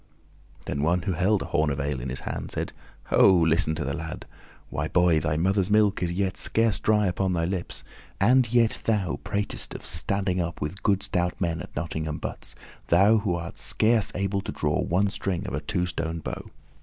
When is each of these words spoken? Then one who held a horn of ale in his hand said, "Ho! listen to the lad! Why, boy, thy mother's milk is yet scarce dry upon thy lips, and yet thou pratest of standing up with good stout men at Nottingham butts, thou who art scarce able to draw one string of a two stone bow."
Then 0.65 0.81
one 0.81 1.03
who 1.03 1.13
held 1.13 1.43
a 1.43 1.53
horn 1.53 1.69
of 1.69 1.79
ale 1.79 2.01
in 2.01 2.09
his 2.09 2.21
hand 2.21 2.49
said, 2.49 2.73
"Ho! 3.13 3.33
listen 3.47 3.75
to 3.75 3.83
the 3.85 3.93
lad! 3.93 4.25
Why, 4.71 4.87
boy, 4.87 5.19
thy 5.19 5.37
mother's 5.37 5.69
milk 5.69 6.01
is 6.01 6.11
yet 6.11 6.37
scarce 6.37 6.79
dry 6.79 7.05
upon 7.05 7.33
thy 7.33 7.45
lips, 7.45 7.83
and 8.19 8.51
yet 8.51 8.81
thou 8.85 9.19
pratest 9.23 9.75
of 9.75 9.85
standing 9.85 10.41
up 10.41 10.59
with 10.59 10.81
good 10.81 11.03
stout 11.03 11.39
men 11.39 11.61
at 11.61 11.75
Nottingham 11.75 12.17
butts, 12.17 12.55
thou 12.87 13.19
who 13.19 13.35
art 13.35 13.59
scarce 13.59 14.11
able 14.15 14.41
to 14.41 14.51
draw 14.51 14.81
one 14.81 15.11
string 15.11 15.45
of 15.45 15.53
a 15.53 15.61
two 15.61 15.85
stone 15.85 16.17
bow." 16.17 16.49